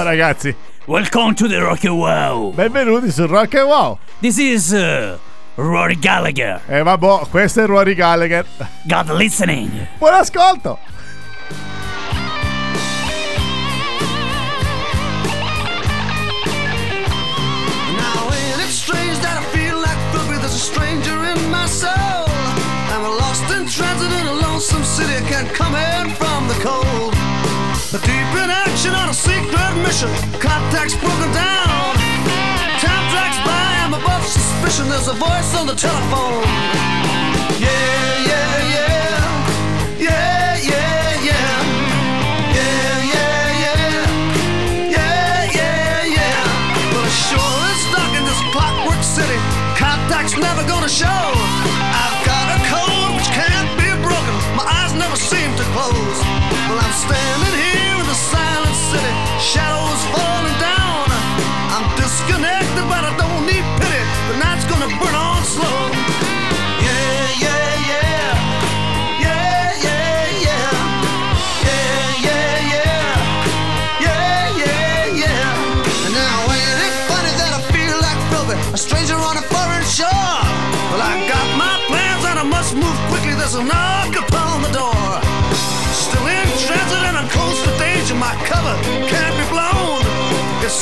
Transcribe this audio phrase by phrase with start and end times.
[0.00, 0.56] Ciao ragazzi,
[0.86, 2.54] Welcome to the Rock and Wow.
[2.54, 3.98] benvenuti su Rock and Wow.
[4.20, 5.18] This is uh,
[5.56, 6.62] Rory Gallagher.
[6.66, 8.46] E vabbè, questo è Rory Gallagher.
[8.84, 9.88] God listening.
[9.98, 10.78] Buon ascolto!
[28.82, 30.08] Deep on a secret mission.
[30.40, 31.94] Contacts broken down.
[32.80, 33.76] Time drags by.
[33.84, 34.88] I'm above suspicion.
[34.88, 36.42] There's a voice on the telephone.
[37.60, 39.98] Yeah, yeah, yeah.
[39.98, 41.60] Yeah, yeah, yeah.
[42.56, 44.00] Yeah, yeah, yeah.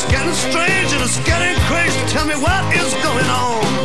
[0.00, 1.98] It's getting strange and it's getting crazy.
[2.06, 3.77] Tell me what is going on.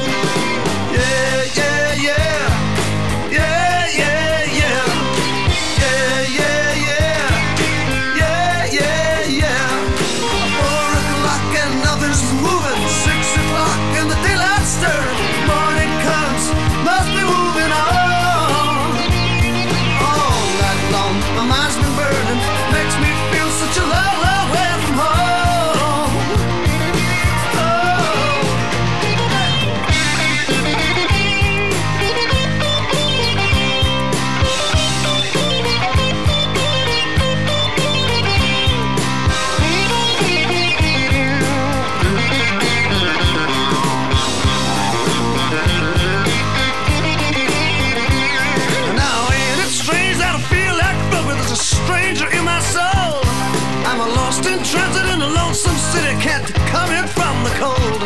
[54.64, 56.16] Transit in a lonesome city.
[56.22, 58.00] Can't come in from the cold.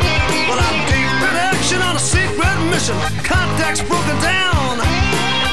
[0.47, 2.95] But I'm deep in action on a secret mission.
[3.23, 4.77] Contacts broken down.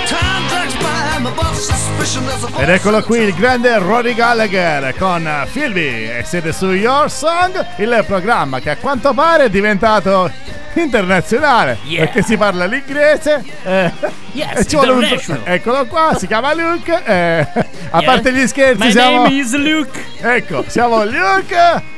[0.06, 1.16] Time drags by.
[1.16, 2.24] I'm above suspicion.
[2.26, 6.70] There's a voice Ed eccolo qui il grande Rory Gallagher con Philby e siete su
[6.70, 10.30] Your Song, il programma che a quanto pare è diventato
[10.74, 12.04] internazionale Yeah.
[12.04, 13.92] perché si parla l'inglese eh,
[14.34, 17.46] Yes, ci vuole un- eccolo qua si chiama Luke eh,
[17.90, 18.02] a Yeah.
[18.12, 21.92] parte gli scherzi My siamo name is Luke ecco siamo Luke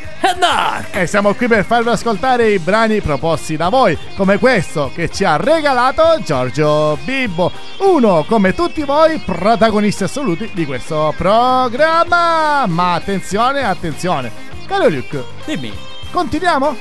[0.92, 5.24] e siamo qui per farvi ascoltare i brani proposti da voi, come questo che ci
[5.24, 12.64] ha regalato Giorgio Bibbo, uno come tutti voi protagonisti assoluti di questo programma.
[12.66, 14.32] Ma attenzione, attenzione,
[14.66, 15.72] caro Luke, Dimmi.
[16.10, 16.76] continuiamo?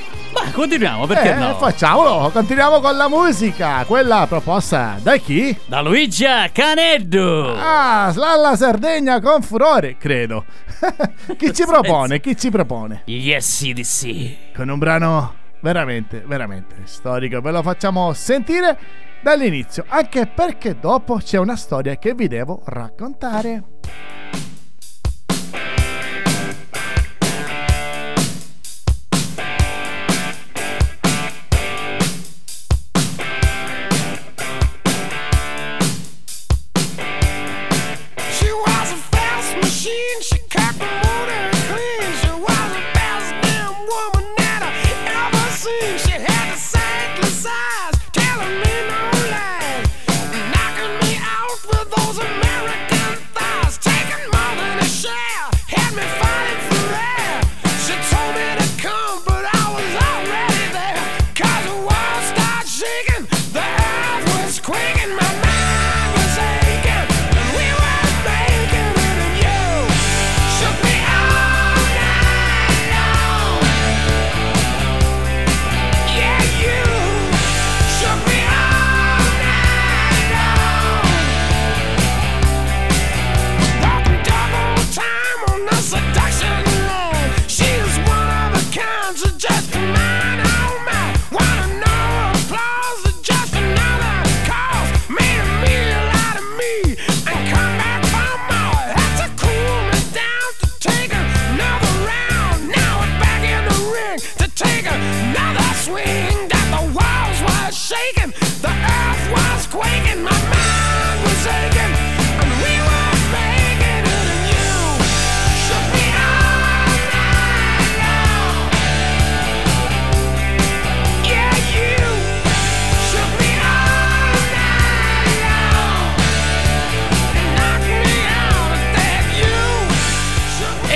[0.56, 1.54] Continuiamo, perché eh, no?
[1.58, 5.56] facciamolo, continuiamo con la musica, quella proposta da chi?
[5.66, 6.24] Da Luigi
[6.54, 7.54] Caneddu.
[7.58, 10.46] Ah, la Sardegna con furore, credo.
[11.38, 12.22] chi ci propone?
[12.22, 13.02] Chi ci propone?
[13.04, 14.54] Yes, CDC.
[14.56, 17.42] con un brano veramente, veramente storico.
[17.42, 18.78] Ve lo facciamo sentire
[19.22, 23.64] dall'inizio, anche perché dopo c'è una storia che vi devo raccontare.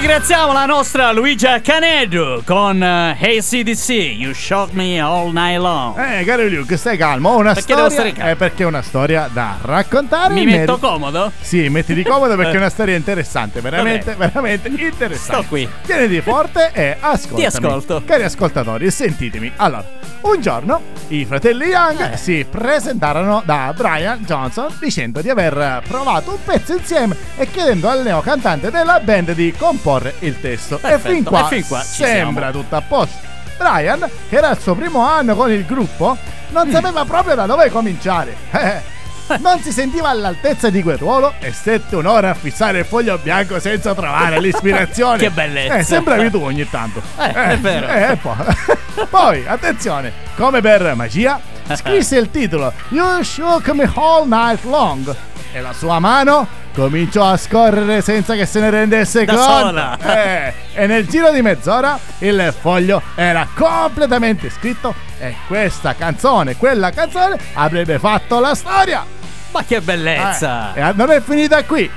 [0.00, 5.94] ringraziamo la nostra Luigia Canedo con eh, ACDC, You Shock Me All Night Long.
[5.98, 7.28] Eh, caro Luke, stai calmo.
[7.28, 8.10] Ho una Perché devo storia.
[8.10, 8.30] stare calmo?
[8.32, 10.32] Eh, perché è una storia da raccontare.
[10.32, 11.32] Mi metto merito- comodo?
[11.38, 15.16] Sì, mettiti comodo perché è una storia interessante, veramente, veramente interessante.
[15.16, 15.68] Sto qui.
[15.84, 17.40] Tieniti forte e ascoltami.
[17.40, 18.02] Ti ascolto.
[18.02, 19.52] Cari ascoltatori, sentitemi.
[19.56, 19.84] Allora,
[20.22, 22.16] un giorno i fratelli Young Eh.
[22.16, 28.02] si presentarono da Brian Johnson dicendo di aver provato un pezzo insieme e chiedendo al
[28.02, 29.88] neo cantante della band di comporre
[30.20, 30.78] il testo.
[30.78, 33.18] Perfetto, e fin qua, e fin qua sembra tutto a posto.
[33.58, 36.16] Brian, che era il suo primo anno con il gruppo,
[36.50, 36.72] non Mm.
[36.72, 38.34] sapeva proprio da dove cominciare.
[38.52, 38.98] Eh,
[39.38, 43.60] Non si sentiva all'altezza di quel ruolo e stette un'ora a fissare il foglio bianco
[43.60, 45.18] senza trovare l'ispirazione.
[45.18, 45.74] Che bellezza.
[45.76, 47.00] Eh, sembravi tu ogni tanto.
[47.16, 47.86] Eh, è vero.
[47.86, 48.34] eh, poi.
[49.08, 51.40] Poi, attenzione, come per magia,
[51.74, 55.14] scrisse il titolo You Shook Me All Night Long
[55.52, 59.50] e la sua mano cominciò a scorrere senza che se ne rendesse Da conto.
[59.50, 59.98] sola.
[59.98, 66.90] Eh, e nel giro di mezz'ora il foglio era completamente scritto e questa canzone, quella
[66.90, 69.04] canzone avrebbe fatto la storia.
[69.52, 70.72] Ma che bellezza!
[70.74, 71.90] Eh, e non è finita qui.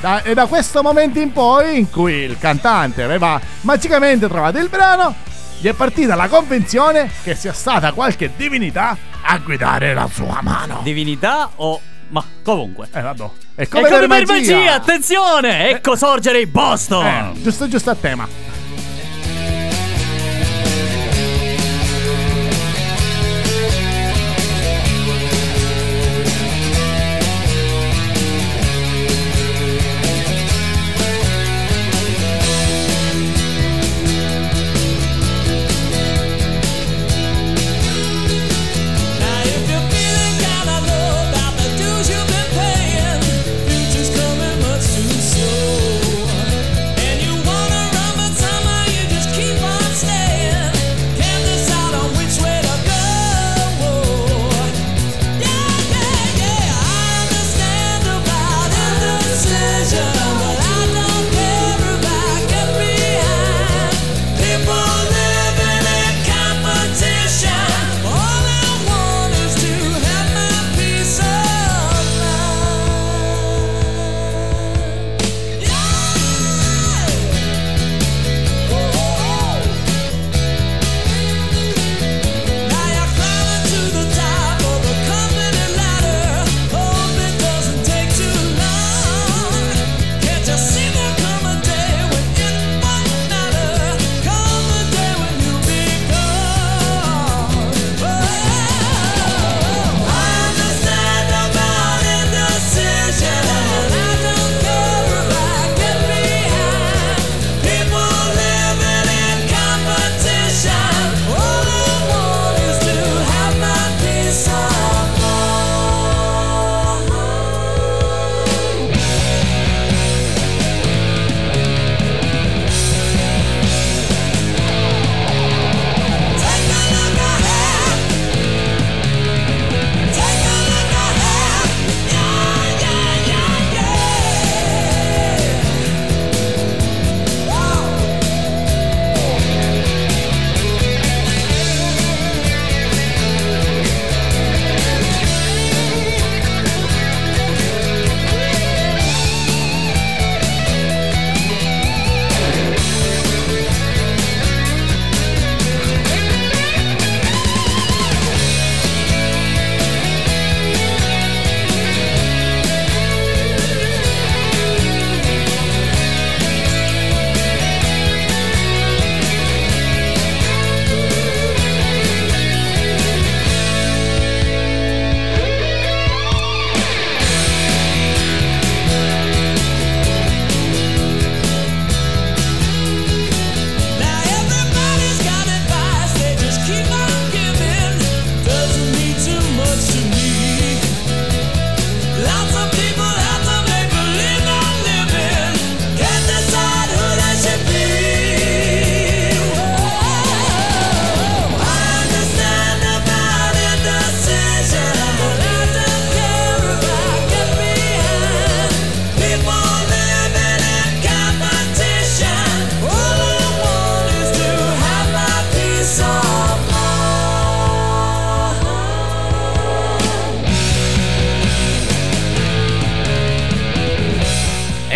[0.00, 4.68] Da- è da questo momento in poi, in cui il cantante aveva magicamente trovato il
[4.68, 5.14] brano,
[5.58, 10.80] gli è partita la convinzione che sia stata qualche divinità a guidare la sua mano.
[10.82, 11.80] Divinità o...
[12.10, 12.88] Ma comunque.
[12.92, 13.24] eh, vabbè.
[13.54, 14.54] È E come, come per per magia.
[14.56, 15.68] magia, attenzione!
[15.70, 17.06] Ecco sorgere il Boston!
[17.06, 18.26] Eh, giusto, giusto a tema.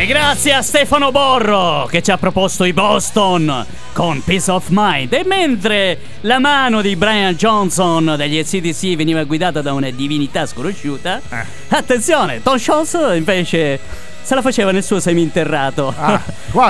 [0.05, 5.11] E grazie a Stefano Borro che ci ha proposto i Boston con Peace of Mind.
[5.15, 11.23] E mentre la mano di Brian Johnson degli ACDC veniva guidata da una divinità sconosciuta,
[11.31, 11.47] Eh.
[11.69, 13.81] attenzione, Tom Scholz invece
[14.25, 15.95] se la faceva nel suo seminterrato.
[15.97, 16.21] Ah?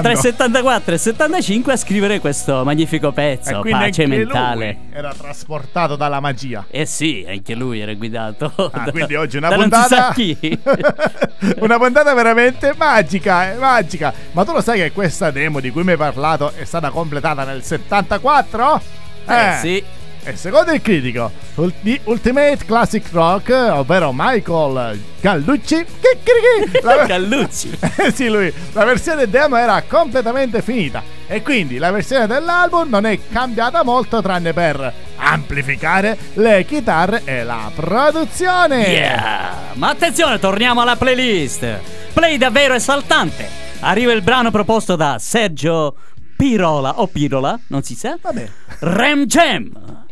[0.00, 4.78] Tra il 74 e il 75 a scrivere questo magnifico pezzo, E Pace mentale.
[4.92, 6.66] era trasportato dalla magia.
[6.68, 8.52] Eh sì, anche lui era guidato.
[8.72, 10.36] Ah, da- quindi oggi una puntata chi.
[11.60, 14.12] una puntata veramente magica, eh, magica.
[14.32, 17.44] Ma tu lo sai che questa demo di cui mi hai parlato è stata completata
[17.44, 18.80] nel 74?
[19.26, 19.84] Eh, sì.
[20.26, 21.30] E secondo il critico
[21.80, 25.84] di Ultimate Classic Rock, ovvero Michael Gallucci,
[26.82, 27.78] la, Gallucci.
[27.96, 28.50] Eh sì, lui.
[28.72, 31.02] La versione demo era completamente finita.
[31.26, 37.44] E quindi la versione dell'album non è cambiata molto tranne per amplificare le chitarre e
[37.44, 38.88] la produzione.
[38.88, 39.72] Yeah!
[39.74, 41.80] Ma attenzione, torniamo alla playlist.
[42.14, 43.46] Play davvero esaltante.
[43.80, 45.96] Arriva il brano proposto da Sergio
[46.34, 48.16] Pirola o Pirola, non si sa.
[48.20, 48.48] Vabbè.
[48.80, 50.03] Ram Jam.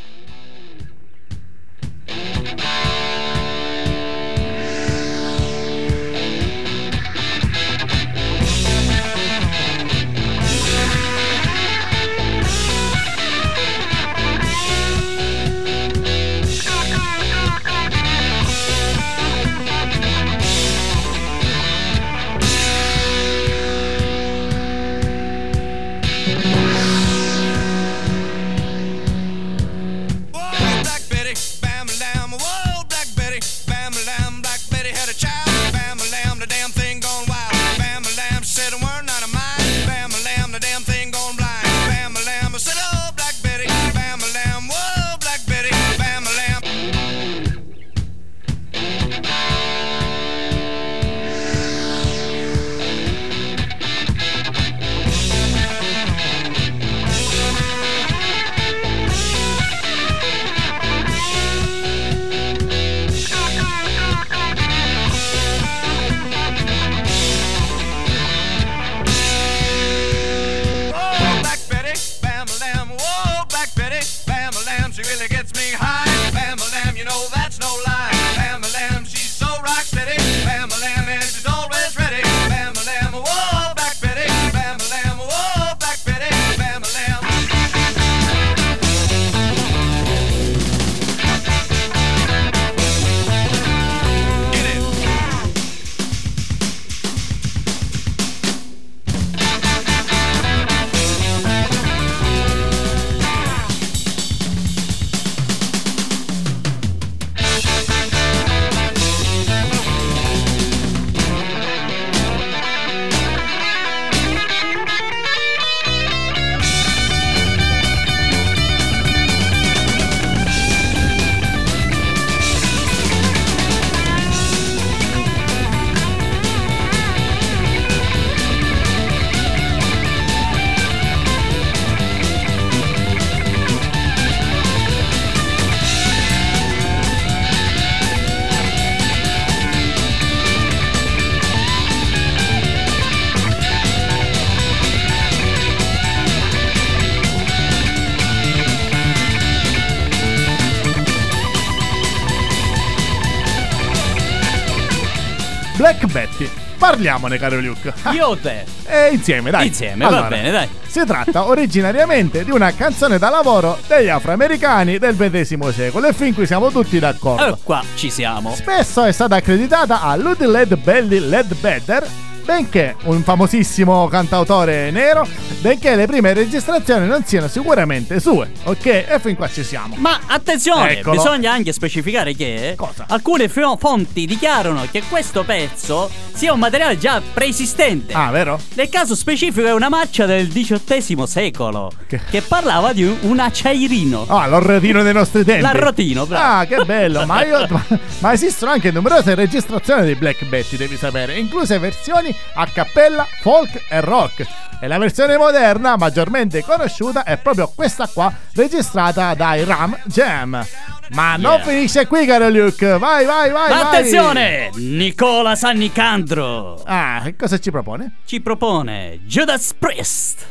[156.12, 156.48] Betty.
[156.78, 157.92] Parliamone, caro Luke.
[158.12, 158.64] Io o te?
[158.86, 159.66] E insieme, dai.
[159.66, 160.68] Insieme, va bene, dai.
[160.86, 166.34] Si tratta originariamente di una canzone da lavoro degli afroamericani del XX secolo e fin
[166.34, 167.46] qui siamo tutti d'accordo.
[167.46, 168.54] Eh, qua ci siamo.
[168.54, 172.06] Spesso è stata accreditata a Luddy Led Belly Ledbetter,
[172.44, 175.26] benché un famosissimo cantautore nero,
[175.60, 178.50] benché le prime registrazioni non siano sicuramente sue.
[178.64, 178.86] Ok?
[178.86, 179.94] E fin qua ci siamo.
[179.98, 181.16] Ma attenzione, Eccolo.
[181.16, 183.06] bisogna anche specificare che Cosa?
[183.08, 188.12] alcune fo- fonti dichiarano che questo pezzo sia un materiale già preesistente.
[188.12, 188.58] Ah, vero?
[188.74, 194.26] Nel caso specifico è una marcia del XVIII secolo Che- che, parlava di un, acciairino.
[194.28, 195.62] Ah, l'orretino dei nostri tempi.
[195.62, 196.60] L'arrotino, bravo.
[196.60, 197.24] Ah, che bello!
[197.26, 197.84] Ma, io, ma,
[198.18, 203.84] ma esistono anche numerose registrazioni di Black Betty, devi sapere, incluse versioni a cappella, folk
[203.88, 204.46] e rock.
[204.80, 210.64] E la versione moderna, maggiormente conosciuta, è proprio questa qua, registrata dai Ram Jam.
[211.10, 211.64] Ma non Yeah.
[211.64, 212.98] finisce qui, caro Luke.
[212.98, 213.82] Vai, vai, vai, Ma vai.
[213.84, 214.70] attenzione!
[214.74, 218.14] Nicola Sannicandro Ah, che cosa ci propone?
[218.24, 220.46] ci propone Judas Priest.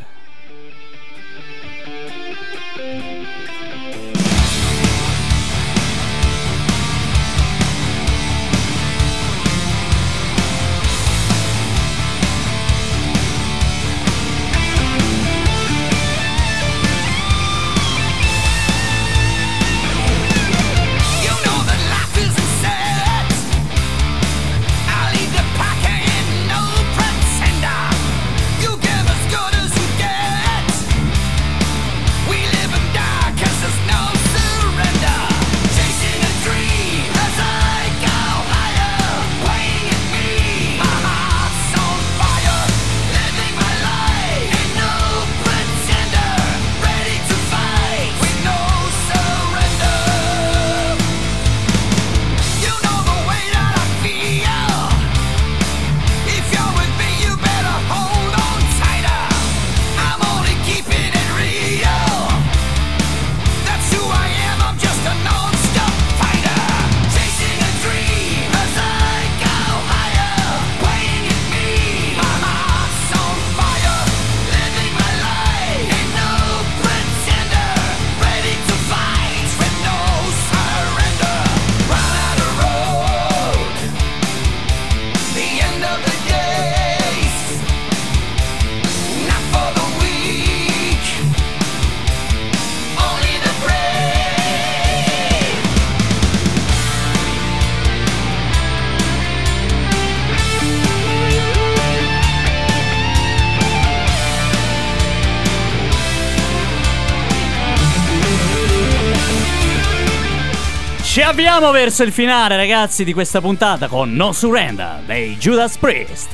[111.21, 116.29] Ci avviamo verso il finale, ragazzi, di questa puntata con No Surrender dei Judas Priest.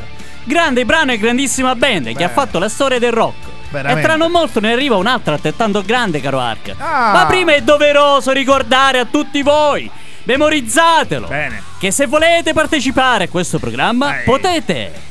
[0.45, 3.35] Grande brano e grandissima band che ha fatto la storia del rock.
[3.69, 3.99] Veramente.
[3.99, 6.73] E tra non molto ne arriva un'altra altrettanto grande, caro Ark.
[6.77, 7.11] Ah.
[7.11, 9.91] Ma prima è doveroso ricordare a tutti voi,
[10.23, 11.61] memorizzatelo, Bene.
[11.77, 14.23] che se volete partecipare a questo programma Ehi.
[14.23, 15.06] potete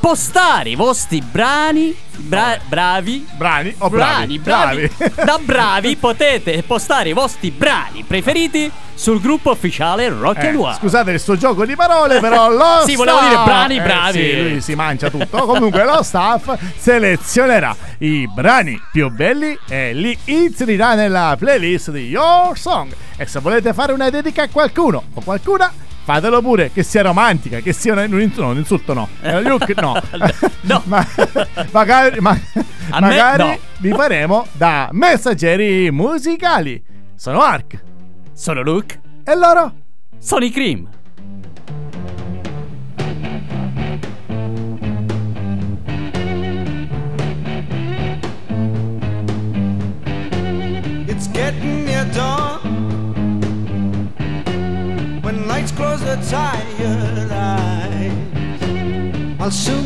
[0.00, 4.90] postare i vostri brani, bra- bravi, Brani o brani, bravi?
[4.96, 5.12] bravi.
[5.24, 10.74] da bravi potete postare i vostri brani preferiti sul gruppo ufficiale Rock Eh, and Roll.
[10.74, 14.18] scusate il suo gioco di parole, però lo Sì, volevo staff- dire brani Eh, bravi.
[14.18, 15.46] sì, lui si mangia tutto.
[15.46, 22.58] Comunque lo staff selezionerà i brani più belli e li inserirà nella playlist di Your
[22.58, 22.92] Song.
[23.16, 25.72] E se volete fare una dedica a qualcuno o qualcuna,
[26.08, 29.08] fatelo pure, che sia romantica, che sia un, insulto, no, un insulto no.
[29.20, 29.92] Eh, Luke, no.
[30.62, 30.82] No.
[30.88, 31.06] Ma-
[31.70, 32.38] magari ma-
[32.90, 33.58] magari no.
[33.80, 36.82] vi faremo da messaggeri musicali.
[37.14, 37.82] Sono Ark.
[38.32, 39.72] Sono Luke, E loro?
[40.18, 40.88] sono i Cream.
[59.48, 59.77] I'll soon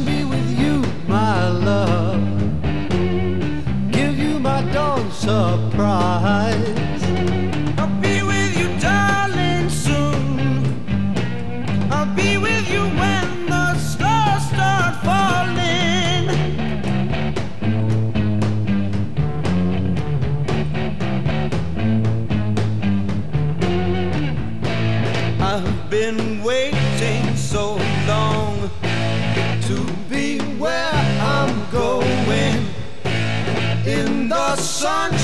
[34.83, 35.22] sunshine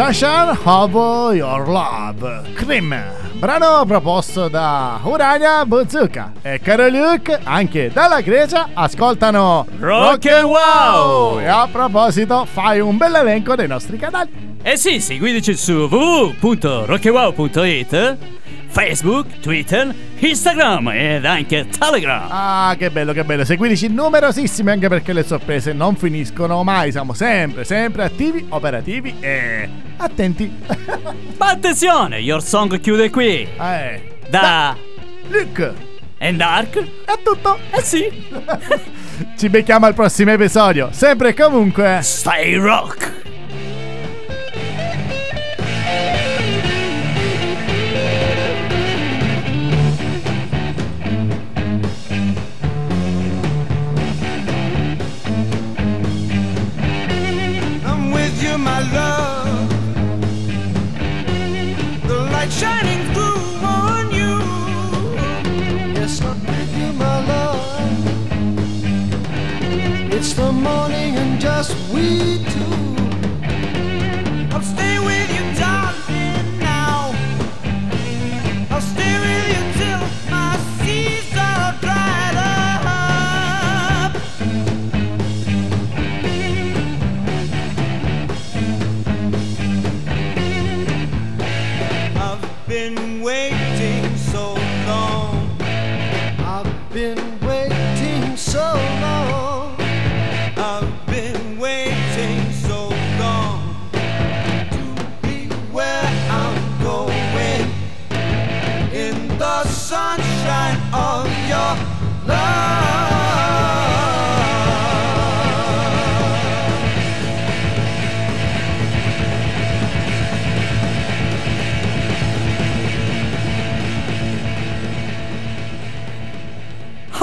[0.00, 0.94] Sunshine of
[1.34, 2.96] Your Love, Cream,
[3.34, 11.40] brano proposto da Urania Buzuka e caro Luke, anche dalla Grecia, ascoltano Rock and Wow!
[11.40, 14.56] E a proposito, fai un bel elenco dei nostri canali.
[14.62, 18.16] Eh sì, seguiteci su www.rockewow.it,
[18.70, 22.26] Facebook, Twitter, Instagram ed anche Telegram.
[22.30, 23.44] Ah, che bello, che bello.
[23.44, 26.90] Seguiteci numerosissimi anche perché le sorprese non finiscono mai.
[26.92, 30.50] Siamo sempre, sempre attivi, operativi e attenti.
[31.36, 33.46] Ma attenzione, Your Song chiude qui.
[33.58, 34.76] eh, Da
[35.28, 35.74] Luke,
[36.18, 36.78] And Dark?
[36.78, 37.58] è tutto.
[37.72, 38.08] Eh sì.
[39.36, 40.88] Ci becchiamo al prossimo episodio.
[40.92, 41.98] Sempre e comunque.
[42.02, 43.19] Stay rock.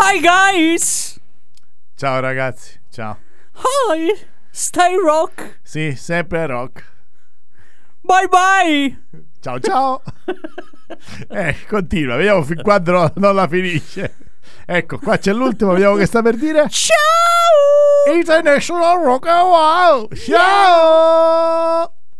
[0.10, 1.20] Hi guys!
[1.98, 3.18] Ciao ragazzi, ciao.
[3.56, 4.18] Hi!
[4.50, 5.60] Stay rock!
[5.62, 6.82] Sì, sempre rock.
[8.00, 9.02] Bye bye!
[9.42, 10.02] Ciao ciao.
[11.28, 14.16] eh, continua, vediamo fin quando non la finisce.
[14.66, 16.70] Ecco, qua c'è l'ultimo, vediamo che sta per dire.
[16.70, 18.16] Ciao!
[18.16, 20.08] International Rock and Wow.
[20.16, 21.97] Ciao!